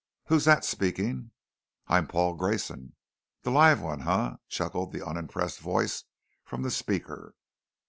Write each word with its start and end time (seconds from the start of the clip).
"Who's 0.29 0.45
that 0.45 0.65
speaking?" 0.65 1.29
"I'm 1.85 2.07
Paul 2.07 2.33
Grayson." 2.33 2.95
"The 3.43 3.51
live 3.51 3.81
one, 3.81 3.99
huh?" 3.99 4.37
chuckled 4.47 4.93
the 4.93 5.05
unimpressed 5.05 5.59
voice 5.59 6.05
from 6.43 6.63
the 6.63 6.71
speaker. 6.71 7.35